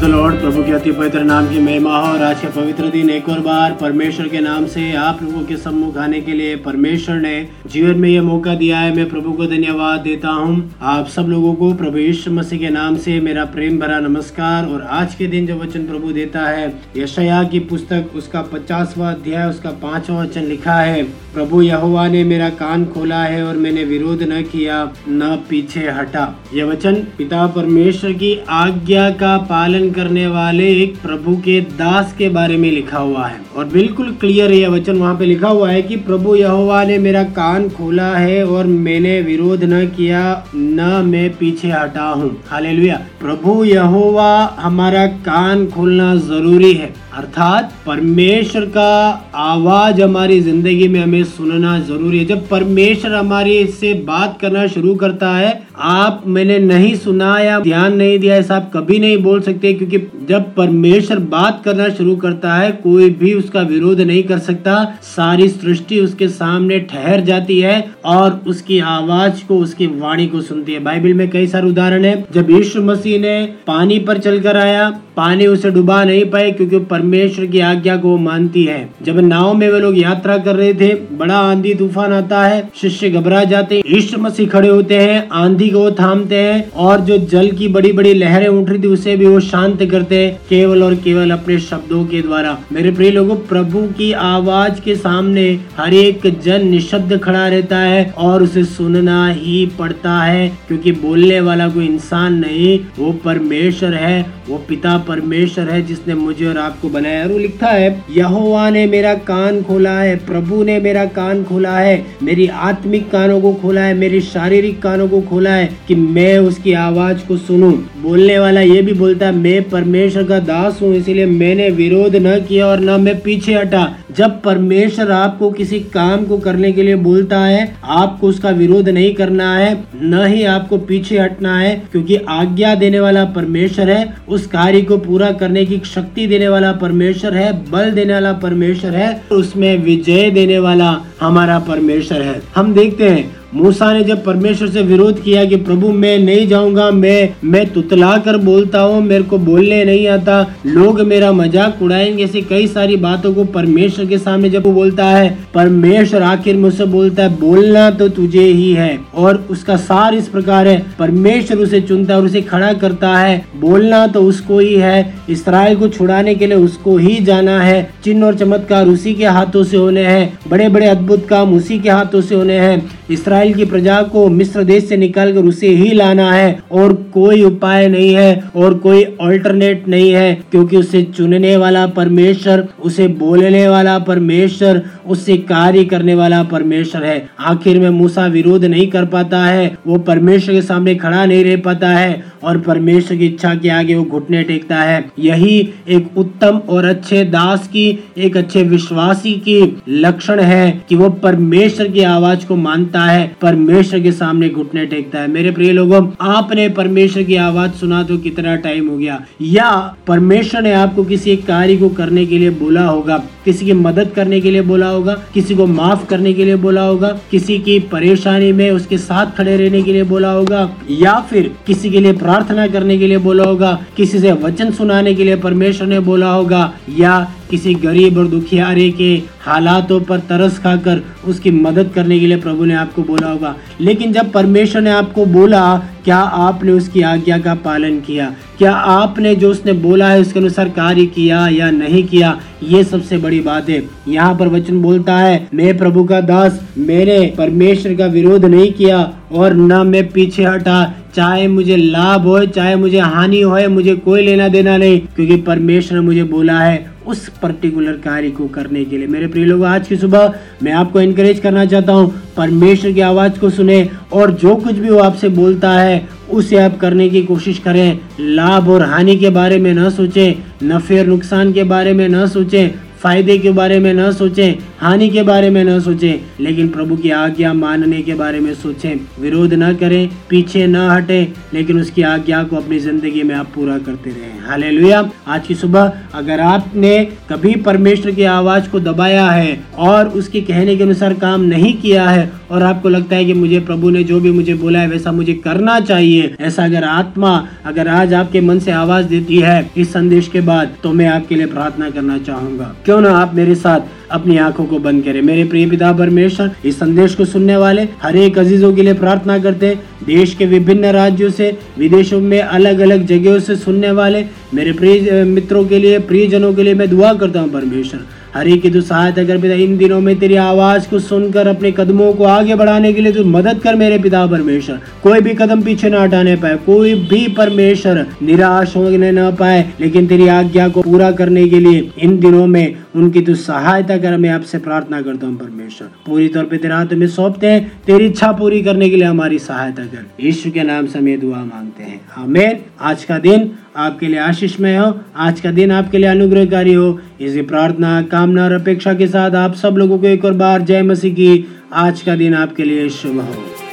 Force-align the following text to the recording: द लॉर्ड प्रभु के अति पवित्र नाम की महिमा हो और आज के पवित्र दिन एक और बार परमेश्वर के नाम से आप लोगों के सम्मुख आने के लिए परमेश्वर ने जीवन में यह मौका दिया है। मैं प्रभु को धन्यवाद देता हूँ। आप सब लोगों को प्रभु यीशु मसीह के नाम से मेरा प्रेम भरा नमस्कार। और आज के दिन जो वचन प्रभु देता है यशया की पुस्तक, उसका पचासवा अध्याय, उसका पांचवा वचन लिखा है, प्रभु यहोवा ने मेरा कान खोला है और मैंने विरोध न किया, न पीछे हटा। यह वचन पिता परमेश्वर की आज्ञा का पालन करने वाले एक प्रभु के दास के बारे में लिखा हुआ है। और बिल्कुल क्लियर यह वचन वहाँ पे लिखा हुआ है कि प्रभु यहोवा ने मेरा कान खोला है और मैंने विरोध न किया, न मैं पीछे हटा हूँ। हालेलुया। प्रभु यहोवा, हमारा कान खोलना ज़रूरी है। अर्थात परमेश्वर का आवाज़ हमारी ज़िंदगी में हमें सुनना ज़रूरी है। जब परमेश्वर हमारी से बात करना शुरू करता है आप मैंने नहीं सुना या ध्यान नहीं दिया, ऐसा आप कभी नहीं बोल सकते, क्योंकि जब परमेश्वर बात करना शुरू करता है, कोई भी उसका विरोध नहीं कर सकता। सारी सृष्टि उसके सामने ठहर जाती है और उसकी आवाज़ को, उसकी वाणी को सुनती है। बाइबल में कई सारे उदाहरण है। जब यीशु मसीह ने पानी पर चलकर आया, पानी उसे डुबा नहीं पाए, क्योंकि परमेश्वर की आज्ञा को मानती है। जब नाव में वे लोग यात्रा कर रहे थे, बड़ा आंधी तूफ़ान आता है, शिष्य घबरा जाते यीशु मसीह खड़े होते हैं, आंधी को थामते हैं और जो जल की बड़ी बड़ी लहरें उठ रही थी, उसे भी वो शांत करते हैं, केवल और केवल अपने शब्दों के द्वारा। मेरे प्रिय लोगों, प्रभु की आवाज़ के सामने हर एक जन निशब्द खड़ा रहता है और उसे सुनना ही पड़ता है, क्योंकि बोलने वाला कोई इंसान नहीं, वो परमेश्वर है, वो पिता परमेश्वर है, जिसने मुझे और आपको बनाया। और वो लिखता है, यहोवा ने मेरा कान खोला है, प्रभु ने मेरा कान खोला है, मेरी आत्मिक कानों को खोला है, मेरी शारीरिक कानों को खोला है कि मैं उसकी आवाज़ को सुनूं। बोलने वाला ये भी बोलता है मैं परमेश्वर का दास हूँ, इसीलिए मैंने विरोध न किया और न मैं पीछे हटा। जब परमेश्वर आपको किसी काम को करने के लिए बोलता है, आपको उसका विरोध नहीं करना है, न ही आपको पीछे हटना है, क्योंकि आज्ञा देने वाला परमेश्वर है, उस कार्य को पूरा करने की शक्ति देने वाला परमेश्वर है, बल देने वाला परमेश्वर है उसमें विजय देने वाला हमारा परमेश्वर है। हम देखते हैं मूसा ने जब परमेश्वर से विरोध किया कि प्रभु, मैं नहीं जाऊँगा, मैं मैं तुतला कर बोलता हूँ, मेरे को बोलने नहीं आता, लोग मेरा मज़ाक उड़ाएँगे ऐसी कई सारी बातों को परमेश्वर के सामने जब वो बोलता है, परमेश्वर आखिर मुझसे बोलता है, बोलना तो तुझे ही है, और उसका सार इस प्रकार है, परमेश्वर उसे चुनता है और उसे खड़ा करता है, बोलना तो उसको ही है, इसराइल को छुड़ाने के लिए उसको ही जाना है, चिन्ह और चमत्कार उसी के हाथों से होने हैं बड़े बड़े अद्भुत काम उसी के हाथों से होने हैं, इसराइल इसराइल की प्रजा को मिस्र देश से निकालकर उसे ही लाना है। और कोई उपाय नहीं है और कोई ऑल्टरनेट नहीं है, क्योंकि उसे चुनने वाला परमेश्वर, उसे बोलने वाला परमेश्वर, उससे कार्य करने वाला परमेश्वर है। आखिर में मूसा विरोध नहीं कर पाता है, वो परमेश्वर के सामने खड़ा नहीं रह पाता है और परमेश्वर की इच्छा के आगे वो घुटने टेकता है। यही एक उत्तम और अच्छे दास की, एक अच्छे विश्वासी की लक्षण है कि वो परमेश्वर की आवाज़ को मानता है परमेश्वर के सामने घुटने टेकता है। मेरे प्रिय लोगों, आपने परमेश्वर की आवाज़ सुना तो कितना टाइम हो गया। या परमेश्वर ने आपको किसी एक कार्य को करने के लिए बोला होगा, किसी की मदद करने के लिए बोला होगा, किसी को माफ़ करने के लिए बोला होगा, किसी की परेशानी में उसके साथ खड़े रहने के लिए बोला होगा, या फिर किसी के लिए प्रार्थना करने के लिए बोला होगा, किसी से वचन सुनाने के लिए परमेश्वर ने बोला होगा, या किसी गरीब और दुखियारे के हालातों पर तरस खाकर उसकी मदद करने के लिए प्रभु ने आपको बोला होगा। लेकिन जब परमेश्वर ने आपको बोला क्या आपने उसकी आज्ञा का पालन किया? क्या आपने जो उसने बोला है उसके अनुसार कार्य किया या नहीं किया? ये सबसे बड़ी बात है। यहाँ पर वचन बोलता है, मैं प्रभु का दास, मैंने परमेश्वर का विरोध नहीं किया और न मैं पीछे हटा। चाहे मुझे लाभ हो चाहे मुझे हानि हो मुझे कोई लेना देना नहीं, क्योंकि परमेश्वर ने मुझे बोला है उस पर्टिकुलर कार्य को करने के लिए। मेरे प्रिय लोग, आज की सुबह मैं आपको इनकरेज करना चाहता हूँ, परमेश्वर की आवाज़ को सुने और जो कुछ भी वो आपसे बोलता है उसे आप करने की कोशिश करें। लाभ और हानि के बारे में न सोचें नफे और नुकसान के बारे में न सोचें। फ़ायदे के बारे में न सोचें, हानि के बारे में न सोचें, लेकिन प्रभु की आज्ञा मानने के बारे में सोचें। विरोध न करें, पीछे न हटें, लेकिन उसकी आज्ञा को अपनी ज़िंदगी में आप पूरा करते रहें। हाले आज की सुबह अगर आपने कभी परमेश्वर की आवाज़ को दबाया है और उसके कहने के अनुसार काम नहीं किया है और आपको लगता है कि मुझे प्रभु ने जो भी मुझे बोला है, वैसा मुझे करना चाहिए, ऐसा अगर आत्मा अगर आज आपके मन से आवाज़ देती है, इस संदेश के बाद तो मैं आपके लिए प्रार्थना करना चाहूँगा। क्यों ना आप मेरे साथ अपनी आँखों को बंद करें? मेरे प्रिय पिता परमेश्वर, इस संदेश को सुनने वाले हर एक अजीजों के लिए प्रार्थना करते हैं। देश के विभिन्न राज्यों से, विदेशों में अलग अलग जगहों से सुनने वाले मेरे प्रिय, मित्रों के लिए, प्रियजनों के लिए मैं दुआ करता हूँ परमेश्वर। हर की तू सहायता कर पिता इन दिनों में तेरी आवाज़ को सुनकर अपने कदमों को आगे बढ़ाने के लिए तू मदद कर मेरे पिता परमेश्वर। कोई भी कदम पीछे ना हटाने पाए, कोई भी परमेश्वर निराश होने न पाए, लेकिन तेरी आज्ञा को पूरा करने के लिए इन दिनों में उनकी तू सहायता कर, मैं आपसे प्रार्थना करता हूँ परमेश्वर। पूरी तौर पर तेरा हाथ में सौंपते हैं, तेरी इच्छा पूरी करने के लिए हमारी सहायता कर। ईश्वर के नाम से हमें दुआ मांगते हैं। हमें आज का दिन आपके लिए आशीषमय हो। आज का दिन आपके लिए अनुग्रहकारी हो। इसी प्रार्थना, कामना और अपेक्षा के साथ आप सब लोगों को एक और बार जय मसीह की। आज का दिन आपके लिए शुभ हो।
द 0.00 0.04
लॉर्ड 0.04 0.34
प्रभु 0.40 0.62
के 0.62 0.72
अति 0.72 0.90
पवित्र 0.92 1.20
नाम 1.20 1.48
की 1.50 1.60
महिमा 1.60 1.96
हो 1.98 2.12
और 2.12 2.22
आज 2.22 2.40
के 2.40 2.48
पवित्र 2.48 2.88
दिन 2.88 3.08
एक 3.10 3.28
और 3.28 3.38
बार 3.40 3.72
परमेश्वर 3.80 4.28
के 4.28 4.40
नाम 4.40 4.66
से 4.66 4.92
आप 4.96 5.22
लोगों 5.22 5.40
के 5.44 5.56
सम्मुख 5.56 5.96
आने 5.96 6.20
के 6.20 6.32
लिए 6.32 6.56
परमेश्वर 6.56 7.16
ने 7.16 7.48
जीवन 7.66 7.98
में 7.98 8.08
यह 8.08 8.22
मौका 8.22 8.54
दिया 8.54 8.78
है। 8.78 8.94
मैं 8.96 9.08
प्रभु 9.10 9.32
को 9.32 9.46
धन्यवाद 9.46 10.00
देता 10.00 10.28
हूँ। 10.28 10.74
आप 10.82 11.08
सब 11.08 11.26
लोगों 11.28 11.54
को 11.54 11.72
प्रभु 11.74 11.98
यीशु 11.98 12.30
मसीह 12.30 12.58
के 12.58 12.68
नाम 12.68 12.96
से 12.96 13.18
मेरा 13.20 13.44
प्रेम 13.44 13.78
भरा 13.78 13.98
नमस्कार। 14.00 14.66
और 14.66 14.82
आज 14.82 15.14
के 15.14 15.26
दिन 15.26 15.46
जो 15.46 15.56
वचन 15.56 15.86
प्रभु 15.86 16.12
देता 16.12 16.46
है 16.48 16.72
यशया 16.96 17.42
की 17.44 17.58
पुस्तक, 17.60 18.10
उसका 18.16 18.42
पचासवा 18.42 19.10
अध्याय, 19.10 19.48
उसका 19.50 19.70
पांचवा 19.82 20.22
वचन 20.22 20.44
लिखा 20.44 20.74
है, 20.74 21.02
प्रभु 21.34 21.62
यहोवा 21.62 22.06
ने 22.08 22.22
मेरा 22.24 22.48
कान 22.60 22.84
खोला 22.84 23.22
है 23.24 23.42
और 23.44 23.56
मैंने 23.56 23.84
विरोध 23.84 24.22
न 24.22 24.42
किया, 24.42 24.82
न 25.08 25.36
पीछे 25.50 25.88
हटा। 25.90 26.24
यह 26.54 26.64
वचन 26.64 26.94
पिता 27.18 27.46
परमेश्वर 27.46 28.12
की 28.12 28.34
आज्ञा 28.48 29.10
का 29.10 29.36
पालन 29.50 29.87
करने 29.90 30.26
वाले 30.26 30.68
एक 30.82 30.96
प्रभु 30.96 31.36
के 31.36 31.60
दास 31.60 32.14
के 32.18 32.28
बारे 32.28 32.56
में 32.56 32.70
लिखा 32.70 32.98
हुआ 32.98 33.26
है। 33.26 33.40
और 33.56 33.64
बिल्कुल 33.64 34.10
क्लियर 34.12 34.52
यह 34.52 34.68
वचन 34.68 34.96
वहाँ 34.96 35.14
पे 35.14 35.26
लिखा 35.26 35.48
हुआ 35.48 35.70
है 35.70 35.82
कि 35.82 35.96
प्रभु 35.96 36.34
यहोवा 36.34 36.82
ने 36.84 36.98
मेरा 36.98 37.22
कान 37.22 37.68
खोला 37.68 38.16
है 38.16 38.46
और 38.46 38.66
मैंने 38.66 39.20
विरोध 39.20 39.64
न 39.64 39.84
किया, 39.86 40.44
न 40.54 41.02
मैं 41.06 41.30
पीछे 41.30 41.70
हटा 41.70 42.08
हूँ। 42.08 42.30
हालेलुया। 42.46 43.00
प्रभु 43.20 43.64
यहोवा, 43.64 44.56
हमारा 44.58 45.06
कान 45.06 45.66
खोलना 45.66 46.14
ज़रूरी 46.16 46.72
है। 46.74 46.94
अर्थात 47.14 47.72
परमेश्वर 47.86 48.64
का 48.66 48.90
आवाज़ 49.34 50.02
हमारी 50.02 50.40
ज़िंदगी 50.40 50.88
में 50.88 51.00
हमें 51.00 51.24
सुनना 51.24 51.78
ज़रूरी 51.80 52.18
है। 52.18 52.24
जब 52.24 52.48
परमेश्वर 52.48 53.14
हमारी 53.14 53.66
से 53.66 53.94
बात 53.94 54.38
करना 54.40 54.66
शुरू 54.66 54.94
करता 54.94 55.36
है 55.36 55.67
आप 55.80 56.22
मैंने 56.26 56.58
नहीं 56.58 56.94
सुना 56.94 57.38
या 57.38 57.58
ध्यान 57.60 57.96
नहीं 57.96 58.18
दिया, 58.18 58.36
ऐसा 58.36 58.56
आप 58.56 58.70
कभी 58.74 58.98
नहीं 58.98 59.16
बोल 59.18 59.40
सकते, 59.40 59.72
क्योंकि 59.74 59.98
जब 60.28 60.54
परमेश्वर 60.54 61.18
बात 61.18 61.62
करना 61.64 61.88
शुरू 61.88 62.16
करता 62.16 62.54
है, 62.54 62.70
कोई 62.72 63.10
भी 63.10 63.34
उसका 63.34 63.60
विरोध 63.60 64.00
नहीं 64.00 64.22
कर 64.22 64.38
सकता। 64.38 64.98
सारी 65.02 65.48
सृष्टि 65.48 66.00
उसके 66.00 66.28
सामने 66.28 66.78
ठहर 66.80 67.20
जाती 67.20 67.60
है 67.60 67.90
और 68.04 68.40
उसकी 68.46 68.78
आवाज़ 68.78 69.44
को, 69.46 69.58
उसकी 69.58 69.86
वाणी 69.86 70.26
को 70.26 70.40
सुनती 70.40 70.72
है। 70.72 70.80
बाइबल 70.80 71.14
में 71.14 71.28
कई 71.30 71.46
सारे 71.46 71.68
उदाहरण 71.68 72.04
है। 72.04 72.24
जब 72.34 72.50
यीशु 72.50 72.82
मसीह 72.82 73.20
ने 73.20 73.42
पानी 73.66 73.98
पर 73.98 74.18
चलकर 74.18 74.56
आया, 74.56 74.88
पानी 75.16 75.46
उसे 75.46 75.70
डुबा 75.70 76.04
नहीं 76.04 76.24
पाए, 76.24 76.50
क्योंकि 76.50 76.78
परमेश्वर 76.78 77.46
की 77.46 77.60
आज्ञा 77.60 77.96
को 77.96 78.16
मानती 78.18 78.64
है। 78.64 78.88
जब 79.02 79.18
नाव 79.18 79.54
में 79.54 79.68
वे 79.70 79.80
लोग 79.80 79.98
यात्रा 79.98 80.36
कर 80.38 80.56
रहे 80.56 80.74
थे, 80.74 80.94
बड़ा 80.94 81.38
आंधी 81.38 81.74
तूफ़ान 81.74 82.12
आता 82.12 82.42
है, 82.42 82.68
शिष्य 82.80 83.10
घबरा 83.10 83.44
जाते 83.44 83.82
यीशु 83.86 84.18
मसीह 84.18 84.48
खड़े 84.48 84.68
होते 84.68 84.94
हैं, 84.94 85.28
आंधी 85.28 85.67
को 85.70 85.90
थामते 85.90 86.36
हैं 86.36 86.70
और 86.72 87.00
जो 87.00 87.18
जल 87.26 87.50
की 87.50 87.68
बड़ी 87.68 87.92
बड़ी 87.92 88.14
लहरें 88.14 88.46
उठ 88.48 88.70
रही 88.70 88.82
थी, 88.82 88.86
उसे 88.86 89.16
भी 89.16 89.26
वो 89.26 89.40
शांत 89.40 89.82
करते 89.90 90.18
हैं, 90.18 90.34
केवल 90.48 90.82
और 90.82 90.94
केवल 90.94 91.30
अपने 91.30 91.58
शब्दों 91.58 92.04
के 92.04 92.22
द्वारा। 92.22 92.56
मेरे 92.72 92.90
प्रिय 92.90 93.10
लोगों, 93.10 93.36
प्रभु 93.48 93.82
की 93.98 94.10
आवाज़ 94.12 94.80
के 94.80 94.94
सामने 94.96 95.48
हर 95.76 95.94
एक 95.94 96.26
जन 96.40 96.66
निशब्द 96.66 97.16
खड़ा 97.18 97.46
रहता 97.48 97.78
है 97.78 98.04
और 98.18 98.42
उसे 98.42 98.64
सुनना 98.64 99.28
ही 99.28 99.64
पड़ता 99.78 100.18
है, 100.22 100.48
क्योंकि 100.68 100.92
बोलने 100.92 101.40
वाला 101.40 101.68
कोई 101.68 101.86
इंसान 101.86 102.34
नहीं, 102.34 102.78
वो 102.98 103.12
परमेश्वर 103.24 103.94
है, 103.94 104.26
वो 104.48 104.58
पिता 104.68 104.96
परमेश्वर 104.98 105.68
है, 105.68 105.80
जिसने 105.86 106.14
मुझे 106.14 106.46
और 106.46 106.58
आपको 106.58 106.88
बनाया। 106.88 107.22
और 107.24 107.32
वो 107.32 107.38
लिखता 107.38 107.66
है, 107.66 107.88
यहोवा 108.16 108.68
ने 108.70 108.86
मेरा 108.86 109.14
कान 109.14 109.62
खोला 109.62 109.98
है, 110.00 110.16
प्रभु 110.26 110.62
ने 110.64 110.78
मेरा 110.80 111.04
कान 111.16 111.42
खोला 111.44 111.76
है, 111.78 112.06
मेरी 112.22 112.46
आत्मिक 112.46 113.10
कानों 113.10 113.40
को 113.40 113.52
खोला 113.52 113.80
है, 113.80 113.94
मेरी 113.94 114.20
शारीरिक 114.20 114.82
कानों 114.82 115.08
को 115.08 115.20
खोला 115.20 115.50
है 115.50 115.57
कि 115.88 115.94
मैं 115.94 116.38
उसकी 116.38 116.72
आवाज़ 116.72 117.26
को 117.26 117.36
सुनूं। 117.36 117.72
बोलने 118.02 118.38
वाला 118.38 118.60
ये 118.60 118.82
भी 118.82 118.92
बोलता 118.92 119.26
है 119.26 119.32
मैं 119.32 119.68
परमेश्वर 119.70 120.24
का 120.24 120.38
दास 120.38 120.78
हूँ, 120.82 120.94
इसीलिए 120.94 121.26
मैंने 121.26 121.68
विरोध 121.70 122.16
न 122.16 122.38
किया 122.40 122.66
और 122.66 122.80
न 122.80 123.00
मैं 123.00 123.18
पीछे 123.20 123.54
हटा। 123.54 123.86
जब 124.16 124.40
परमेश्वर 124.42 125.10
आपको 125.10 125.50
किसी 125.50 125.80
काम 125.80 126.24
को 126.24 126.38
करने 126.38 126.72
के 126.72 126.82
लिए 126.82 126.94
बोलता 126.94 127.40
है, 127.40 127.76
आपको 127.84 128.28
उसका 128.28 128.50
विरोध 128.50 128.88
नहीं 128.88 129.14
करना 129.14 129.54
है, 129.56 129.72
न 129.94 130.24
ही 130.26 130.44
आपको 130.44 130.78
पीछे 130.78 131.18
हटना 131.18 131.58
है, 131.58 131.74
क्योंकि 131.92 132.16
आज्ञा 132.16 132.74
देने 132.74 133.00
वाला 133.00 133.24
परमेश्वर 133.24 133.90
है, 133.90 134.14
उस 134.28 134.46
कार्य 134.46 134.80
को 134.80 134.96
पूरा 134.98 135.30
करने 135.32 135.64
की 135.66 135.80
शक्ति 135.84 136.26
देने 136.26 136.48
वाला 136.48 136.72
परमेश्वर 136.72 137.34
है, 137.34 137.52
बल 137.70 137.90
देने 137.90 138.12
वाला 138.12 138.32
परमेश्वर 138.32 138.94
है 138.94 139.22
उसमें 139.32 139.78
विजय 139.78 140.30
देने 140.30 140.58
वाला 140.58 140.96
हमारा 141.20 141.58
परमेश्वर 141.58 142.22
है। 142.22 142.40
हम 142.54 142.72
देखते 142.74 143.08
हैं 143.08 143.37
मूसा 143.54 143.92
ने 143.92 144.02
जब 144.04 144.22
परमेश्वर 144.24 144.68
से 144.68 144.82
विरोध 144.82 145.22
किया 145.22 145.44
कि 145.44 145.56
प्रभु, 145.58 145.88
मैं 145.88 146.18
नहीं 146.18 146.46
जाऊँगा, 146.48 146.90
मैं 146.90 147.34
मैं 147.44 147.64
तुतला 147.72 148.16
कर 148.18 148.36
बोलता 148.38 148.80
हूँ, 148.80 149.00
मेरे 149.02 149.24
को 149.24 149.38
बोलने 149.38 149.84
नहीं 149.84 150.06
आता, 150.08 150.40
लोग 150.66 151.00
मेरा 151.00 151.30
मज़ाक 151.32 151.82
उड़ाएँगे 151.82 152.24
ऐसी 152.24 152.42
कई 152.42 152.66
सारी 152.66 152.96
बातों 152.96 153.32
को 153.34 153.44
परमेश्वर 153.46 154.06
के 154.06 154.18
सामने 154.18 154.50
जब 154.50 154.66
वो 154.66 154.72
बोलता 154.72 155.04
है, 155.06 155.30
परमेश्वर 155.54 156.22
आखिर 156.22 156.56
मुझसे 156.56 156.84
बोलता 156.86 157.22
है, 157.22 157.36
बोलना 157.40 157.90
तो 157.90 158.08
तुझे 158.08 158.44
ही 158.44 158.72
है, 158.72 158.98
और 159.14 159.36
उसका 159.50 159.76
सार 159.78 160.14
इस 160.14 160.28
प्रकार 160.28 160.68
है, 160.68 160.78
परमेश्वर 160.98 161.58
उसे 161.58 161.80
चुनता 161.80 162.14
है 162.14 162.20
और 162.20 162.26
उसे 162.26 162.42
खड़ा 162.42 162.72
करता 162.74 163.16
है, 163.16 163.44
बोलना 163.56 164.06
तो 164.06 164.22
उसको 164.24 164.58
ही 164.58 164.74
है, 164.74 165.14
इसराइल 165.30 165.76
को 165.76 165.88
छुड़ाने 165.88 166.34
के 166.34 166.46
लिए 166.46 166.58
उसको 166.58 166.96
ही 166.98 167.16
जाना 167.24 167.60
है, 167.60 167.82
चिन्ह 168.04 168.26
और 168.26 168.34
चमत्कार 168.34 168.88
उसी 168.88 169.14
के 169.14 169.26
हाथों 169.26 169.64
से 169.64 169.76
होने 169.76 170.06
हैं 170.06 170.38
बड़े 170.50 170.68
बड़े 170.68 170.86
अद्भुत 170.86 171.26
काम 171.28 171.54
उसी 171.54 171.78
के 171.78 171.90
हाथों 171.90 172.20
से 172.20 172.34
होने 172.34 172.58
हैं, 172.58 172.90
इसराइल 173.10 173.36
इसराइल 173.38 173.54
की 173.54 173.64
प्रजा 173.64 174.00
को 174.02 174.28
मिस्र 174.28 174.62
देश 174.64 174.84
से 174.84 174.96
निकालकर 174.96 175.44
उसे 175.44 175.68
ही 175.68 175.92
लाना 175.94 176.30
है। 176.32 176.58
और 176.72 176.92
कोई 177.14 177.42
उपाय 177.42 177.86
नहीं 177.88 178.14
है 178.14 178.42
और 178.56 178.74
कोई 178.78 179.04
ऑल्टरनेट 179.20 179.86
नहीं 179.88 180.10
है, 180.12 180.32
क्योंकि 180.50 180.76
उसे 180.76 181.02
चुनने 181.16 181.56
वाला 181.56 181.86
परमेश्वर, 181.86 182.66
उसे 182.82 183.06
बोलने 183.20 183.66
वाला 183.68 183.98
परमेश्वर, 183.98 184.82
उससे 185.06 185.36
कार्य 185.50 185.84
करने 185.84 186.14
वाला 186.14 186.42
परमेश्वर 186.42 187.04
है। 187.04 187.28
आखिर 187.40 187.78
में 187.80 187.88
मूसा 187.90 188.26
विरोध 188.26 188.64
नहीं 188.64 188.86
कर 188.86 189.04
पाता 189.04 189.44
है, 189.44 189.70
वो 189.86 189.98
परमेश्वर 190.00 190.54
के 190.54 190.62
सामने 190.62 190.94
खड़ा 190.94 191.24
नहीं 191.24 191.44
रह 191.44 191.56
पाता 191.56 191.88
है 191.90 192.22
और 192.42 192.58
परमेश्वर 192.60 193.16
की 193.16 193.26
इच्छा 193.26 193.54
के 193.54 193.68
आगे 193.68 193.94
वो 193.94 194.04
घुटने 194.04 194.42
टेकता 194.42 194.76
है। 194.76 195.04
यही 195.18 195.58
एक 195.88 196.18
उत्तम 196.18 196.60
और 196.68 196.84
अच्छे 196.84 197.24
दास 197.24 197.68
की, 197.68 197.88
एक 198.18 198.36
अच्छे 198.36 198.62
विश्वासी 198.64 199.32
की 199.48 199.60
लक्षण 199.88 200.40
है 200.40 200.84
कि 200.88 200.96
वो 200.96 201.08
परमेश्वर 201.22 201.88
की 201.88 202.02
आवाज़ 202.08 202.46
को 202.46 202.56
मानता 202.56 203.00
है 203.02 203.27
परमेश्वर 203.42 204.00
के 204.00 204.12
सामने 204.12 204.48
घुटने 204.48 204.84
टेकता 204.86 205.20
है। 205.20 205.28
मेरे 205.28 205.50
प्रिय 205.50 205.72
लोगों, 205.72 206.06
आपने 206.20 206.68
परमेश्वर 206.68 207.22
की 207.22 207.36
आवाज़ 207.36 207.72
सुना 207.72 208.02
तो 208.02 208.18
कितना 208.18 208.56
टाइम 208.56 208.88
हो 208.88 208.96
गया। 208.98 209.20
या 209.42 209.96
परमेश्वर 210.06 210.62
ने 210.62 210.72
आपको 210.72 211.04
किसी 211.04 211.30
एक 211.30 211.46
कार्य 211.46 211.76
को 211.76 211.88
करने 211.88 212.26
के 212.26 212.38
लिए 212.38 212.50
बोला 212.50 212.86
होगा, 212.86 213.22
किसी 213.44 213.66
की 213.66 213.72
मदद 213.72 214.10
करने 214.16 214.40
के 214.40 214.50
लिए 214.50 214.62
बोला 214.62 214.88
होगा, 214.88 215.14
किसी 215.34 215.54
को 215.54 215.66
माफ़ 215.66 216.06
करने 216.06 216.32
के 216.32 216.44
लिए 216.44 216.56
बोला 216.56 216.82
होगा, 216.82 217.08
किसी 217.30 217.58
की 217.58 217.78
परेशानी 217.78 218.52
में 218.52 218.70
उसके 218.70 218.98
साथ 218.98 219.36
खड़े 219.36 219.56
रहने 219.56 219.82
के 219.82 219.92
लिए 219.92 220.02
बोला 220.02 220.30
होगा, 220.30 220.68
या 220.90 221.18
फिर 221.20 221.50
किसी 221.66 221.90
के 221.90 222.00
लिए 222.00 222.12
प्रार्थना 222.12 222.66
करने 222.66 222.98
के 222.98 223.06
लिए 223.06 223.18
बोला 223.18 223.44
होगा, 223.44 223.78
किसी 223.96 224.18
से 224.18 224.32
वचन 224.32 224.70
सुनाने 224.70 225.14
के 225.14 225.24
लिए 225.24 225.36
परमेश्वर 225.36 225.86
ने 225.86 226.00
बोला 226.00 226.30
होगा, 226.30 226.72
या 226.98 227.26
किसी 227.50 227.74
गरीब 227.74 228.18
और 228.18 228.26
दुखियारे 228.28 228.90
के 228.90 229.22
हालातों 229.40 230.00
पर 230.00 230.18
तरस 230.18 230.58
खाकर 230.58 231.02
उसकी 231.24 231.50
मदद 231.50 231.90
करने 231.94 232.20
के 232.20 232.26
लिए 232.26 232.36
प्रभु 232.36 232.64
ने 232.64 232.74
आपको 232.74 233.02
बोला 233.02 233.30
होगा। 233.30 233.54
लेकिन 233.80 234.12
जब 234.12 234.32
परमेश्वर 234.32 234.82
ने 234.82 234.90
आपको 234.90 235.26
बोला 235.26 235.62
क्या 236.08 236.16
आपने 236.16 236.72
उसकी 236.72 237.00
आज्ञा 237.02 237.36
का 237.38 237.54
पालन 237.54 237.98
किया? 238.00 238.30
क्या 238.58 238.72
आपने 238.72 239.34
जो 239.34 239.50
उसने 239.50 239.72
बोला 239.74 240.08
है 240.08 240.20
उसके 240.20 240.38
अनुसार 240.40 240.68
कार्य 240.68 241.04
किया 241.06 241.46
या 241.48 241.70
नहीं 241.70 242.02
किया? 242.04 242.38
ये 242.62 242.82
सबसे 242.84 243.18
बड़ी 243.18 243.40
बात 243.40 243.68
है। 243.68 243.82
यहाँ 244.08 244.34
पर 244.34 244.48
वचन 244.48 244.80
बोलता 244.82 245.18
है, 245.18 245.46
मैं 245.54 245.76
प्रभु 245.78 246.04
का 246.04 246.20
दास, 246.22 246.60
मैंने 246.78 247.20
परमेश्वर 247.38 247.94
का 247.94 248.06
विरोध 248.08 248.44
नहीं 248.44 248.72
किया 248.72 248.98
और 249.32 249.54
न 249.54 249.86
मैं 249.86 250.08
पीछे 250.08 250.44
हटा। 250.44 250.82
चाहे 251.14 251.46
मुझे 251.48 251.76
लाभ 251.76 252.22
हो 252.22 252.44
चाहे 252.46 252.74
मुझे 252.76 252.98
हानि 253.00 253.40
हो 253.40 253.68
मुझे 253.68 253.94
कोई 253.96 254.22
लेना 254.22 254.48
देना 254.48 254.76
नहीं, 254.76 255.00
क्योंकि 255.16 255.36
परमेश्वर 255.42 255.98
ने 255.98 256.04
मुझे 256.04 256.24
बोला 256.24 256.58
है 256.60 256.86
उस 257.06 257.28
पर्टिकुलर 257.42 257.92
कार्य 257.98 258.30
को 258.30 258.46
करने 258.48 258.84
के 258.84 258.98
लिए। 258.98 259.06
मेरे 259.06 259.26
प्रिय 259.26 259.44
लोग, 259.44 259.64
आज 259.64 259.86
की 259.88 259.96
सुबह 259.96 260.34
मैं 260.62 260.72
आपको 260.72 261.00
इनकरेज 261.00 261.38
करना 261.40 261.64
चाहता 261.64 261.92
हूँ, 261.92 262.12
परमेश्वर 262.36 262.92
की 262.92 263.00
आवाज़ 263.02 263.38
को 263.40 263.50
सुने 263.50 263.88
और 264.12 264.30
जो 264.32 264.54
कुछ 264.56 264.74
भी 264.74 264.90
वो 264.90 264.98
आपसे 265.00 265.28
बोलता 265.30 265.72
है 265.72 265.97
उसे 266.30 266.56
आप 266.56 266.78
करने 266.78 267.08
की 267.08 267.22
कोशिश 267.22 267.58
करें। 267.58 267.98
लाभ 268.20 268.68
और 268.68 268.82
हानि 268.82 269.16
के 269.16 269.30
बारे 269.30 269.58
में 269.58 269.74
न 269.74 269.90
सोचें 269.90 270.34
नफे 270.62 271.00
और 271.00 271.06
नुकसान 271.06 271.52
के 271.52 271.64
बारे 271.64 271.92
में 271.92 272.08
न 272.08 272.26
सोचें। 272.26 272.87
फ़ायदे 273.02 273.38
के 273.38 273.50
बारे 273.52 273.78
में 273.78 273.92
न 273.94 274.10
सोचें, 274.12 274.54
हानि 274.78 275.08
के 275.08 275.22
बारे 275.22 275.50
में 275.50 275.62
न 275.64 275.78
सोचें, 275.80 276.20
लेकिन 276.40 276.68
प्रभु 276.68 276.96
की 276.96 277.10
आज्ञा 277.12 277.52
मानने 277.54 278.00
के 278.02 278.14
बारे 278.14 278.40
में 278.40 278.54
सोचें। 278.54 278.94
विरोध 279.20 279.54
न 279.54 279.72
करें, 279.74 280.08
पीछे 280.30 280.66
न 280.66 280.88
हटें, 280.90 281.32
लेकिन 281.54 281.80
उसकी 281.80 282.02
आज्ञा 282.04 282.42
को 282.44 282.56
अपनी 282.56 282.78
ज़िंदगी 282.78 283.22
में 283.22 283.34
आप 283.34 283.52
पूरा 283.54 283.78
करते 283.78 284.10
रहें। 284.10 284.46
हाले 284.48 284.92
आज 284.92 285.46
की 285.46 285.54
सुबह 285.54 285.92
अगर 286.14 286.40
आपने 286.40 286.96
कभी 287.30 287.54
परमेश्वर 287.62 288.12
की 288.12 288.24
आवाज़ 288.24 288.68
को 288.70 288.80
दबाया 288.80 289.30
है 289.30 289.58
और 289.78 290.08
उसके 290.18 290.40
कहने 290.40 290.76
के 290.76 290.82
अनुसार 290.82 291.14
काम 291.16 291.40
नहीं 291.44 291.72
किया 291.80 292.08
है 292.08 292.30
और 292.50 292.62
आपको 292.62 292.88
लगता 292.88 293.16
है 293.16 293.24
कि 293.24 293.32
मुझे 293.34 293.58
प्रभु 293.60 293.90
ने 293.90 294.02
जो 294.04 294.20
भी 294.20 294.30
मुझे 294.30 294.54
बोला 294.54 294.80
है, 294.80 294.88
वैसा 294.88 295.12
मुझे 295.12 295.34
करना 295.34 295.78
चाहिए, 295.80 296.34
ऐसा 296.40 296.64
अगर 296.64 296.84
आत्मा 296.84 297.32
अगर 297.66 297.88
आज 297.90 298.14
आपके 298.14 298.40
मन 298.40 298.58
से 298.58 298.70
आवाज़ 298.72 299.06
देती 299.06 299.38
है, 299.38 299.70
इस 299.76 299.92
संदेश 299.92 300.28
के 300.28 300.40
बाद 300.42 300.76
तो 300.82 300.92
मैं 300.92 301.06
आपके 301.08 301.34
लिए 301.34 301.46
प्रार्थना 301.48 301.90
करना 301.90 302.18
चाहूँगा। 302.20 302.74
क्यों 302.88 303.00
ना 303.00 303.10
आप 303.12 303.34
मेरे 303.34 303.54
साथ 303.54 303.80
अपनी 304.10 304.36
आँखों 304.38 304.64
को 304.64 304.78
बंद 304.78 305.04
करें? 305.04 305.20
मेरे 305.22 305.44
प्रिय 305.44 305.68
पिता 305.70 305.92
परमेश्वर, 305.92 306.50
इस 306.64 306.78
संदेश 306.78 307.14
को 307.14 307.24
सुनने 307.24 307.56
वाले 307.56 307.82
हर 308.02 308.16
एक 308.16 308.38
अजीजों 308.38 308.72
के 308.74 308.82
लिए 308.82 308.94
प्रार्थना 308.94 309.38
करते 309.38 309.66
हैं। 309.66 310.06
देश 310.06 310.34
के 310.34 310.46
विभिन्न 310.46 310.92
राज्यों 310.92 311.30
से, 311.30 311.58
विदेशों 311.78 312.20
में 312.20 312.40
अलग 312.40 312.78
अलग 312.78 313.06
जगहों 313.06 313.38
से 313.38 313.56
सुनने 313.56 313.90
वाले 313.90 314.24
मेरे 314.54 314.72
प्रिय, 314.72 315.24
मित्रों 315.24 315.64
के 315.64 315.78
लिए, 315.78 315.98
प्रियजनों 315.98 316.54
के 316.54 316.62
लिए 316.62 316.74
मैं 316.74 316.88
दुआ 316.90 317.12
करता 317.14 317.40
हूँ 317.40 317.50
परमेश्वर। 317.50 318.00
हर 318.38 318.48
की 318.58 318.70
तू 318.70 318.80
सहायता 318.80 319.22
कर 319.24 319.38
पिता 319.38 319.54
इन 319.54 319.76
दिनों 319.78 320.00
में 320.00 320.18
तेरी 320.18 320.34
आवाज़ 320.36 320.88
को 320.88 320.98
सुनकर 320.98 321.46
अपने 321.46 321.70
कदमों 321.72 322.12
को 322.12 322.24
आगे 322.24 322.54
बढ़ाने 322.54 322.92
के 322.92 323.00
लिए 323.00 323.12
तू 323.12 323.24
मदद 323.26 323.58
कर 323.58 323.76
मेरे 323.76 323.98
पिता 323.98 324.26
परमेश्वर। 324.26 324.80
कोई 325.02 325.20
भी 325.20 325.34
कदम 325.34 325.62
पीछे 325.62 325.88
ना 325.90 326.02
हटाने 326.02 326.36
पाए, 326.36 326.56
कोई 326.56 326.94
भी 326.94 327.26
परमेश्वर 327.28 328.04
निराश 328.22 328.76
होने 328.76 329.10
न 329.12 329.30
पाए, 329.36 329.64
लेकिन 329.80 330.06
तेरी 330.06 330.28
आज्ञा 330.28 330.68
को 330.68 330.82
पूरा 330.82 331.10
करने 331.12 331.48
के 331.48 331.60
लिए 331.60 331.90
इन 331.98 332.18
दिनों 332.20 332.46
में 332.46 332.76
उनकी 332.96 333.20
तू 333.20 333.34
सहायता 333.34 333.96
कर, 333.98 334.16
मैं 334.16 334.30
आपसे 334.30 334.58
प्रार्थना 334.58 335.00
करता 335.02 335.26
हूँ 335.26 335.36
परमेश्वर। 335.36 335.88
पूरी 336.06 336.28
तौर 336.28 336.44
पर 336.44 336.56
तेरा 336.56 336.76
हाथ 336.76 336.92
में 336.92 337.06
सौंपते 337.08 337.46
हैं, 337.46 337.60
तेरी 337.86 338.06
इच्छा 338.06 338.32
पूरी 338.32 338.62
करने 338.62 338.90
के 338.90 338.96
लिए 338.96 339.06
हमारी 339.06 339.38
सहायता 339.38 339.84
कर। 339.84 340.06
ईश्वर 340.20 340.52
के 340.52 340.62
नाम 340.62 340.86
से 340.86 340.98
हमें 340.98 341.20
दुआ 341.20 341.36
मांगते 341.36 341.82
हैं। 341.82 342.00
हमें 342.14 342.60
आज 342.80 343.04
का 343.04 343.18
दिन 343.18 343.50
आपके 343.78 344.06
लिए 344.06 344.18
आशीषमय 344.18 344.76
हो। 344.76 345.00
आज 345.16 345.40
का 345.40 345.50
दिन 345.50 345.70
आपके 345.70 345.98
लिए 345.98 346.08
अनुग्रहकारी 346.08 346.72
हो। 346.72 347.00
इसी 347.20 347.42
प्रार्थना, 347.42 348.02
कामना 348.02 348.44
और 348.44 348.52
अपेक्षा 348.52 348.94
के 348.94 349.06
साथ 349.06 349.30
आप 349.30 349.54
सब 349.54 349.76
लोगों 349.76 349.98
को 349.98 350.06
एक 350.06 350.24
और 350.24 350.32
बार 350.32 350.62
जय 350.62 350.82
मसीह 350.82 351.14
की। 351.14 351.46
आज 351.72 352.02
का 352.02 352.16
दिन 352.16 352.34
आपके 352.34 352.64
लिए 352.64 352.88
शुभ 352.88 353.20
हो। 353.20 353.67